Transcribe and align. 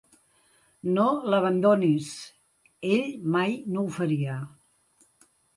No 0.93 1.03
l'abandonis. 1.33 2.09
Ell 2.97 3.07
mai 3.37 3.55
no 3.77 3.85
ho 3.87 3.95
faria. 4.03 4.43